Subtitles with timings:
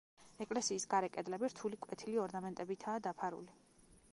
[0.43, 3.59] ეკლესიის გარე კედლები რთული კვეთილი ორნამენტებითაა დაფარული.